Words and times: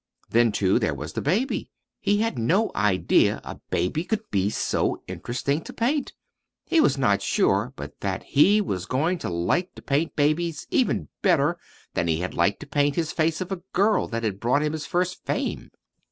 Then, 0.31 0.51
too, 0.51 0.79
there 0.79 0.95
was 0.95 1.13
the 1.13 1.21
baby 1.21 1.69
he 1.99 2.21
had 2.21 2.39
no 2.39 2.71
idea 2.73 3.39
a 3.43 3.59
baby 3.69 4.03
could 4.03 4.23
be 4.31 4.49
so 4.49 5.03
interesting 5.05 5.61
to 5.65 5.73
paint. 5.73 6.13
He 6.65 6.81
was 6.81 6.97
not 6.97 7.21
sure 7.21 7.71
but 7.75 7.99
that 7.99 8.23
he 8.23 8.61
was 8.61 8.87
going 8.87 9.19
to 9.19 9.29
like 9.29 9.75
to 9.75 9.83
paint 9.83 10.15
babies 10.15 10.65
even 10.71 11.09
better 11.21 11.59
than 11.93 12.07
he 12.07 12.17
had 12.17 12.33
liked 12.33 12.61
to 12.61 12.65
paint 12.65 12.95
his 12.95 13.11
"Face 13.11 13.41
of 13.41 13.51
a 13.51 13.61
Girl" 13.73 14.07
that 14.07 14.23
had 14.23 14.39
brought 14.39 14.63
him 14.63 14.73
his 14.73 14.87
first 14.87 15.23
fame. 15.23 15.69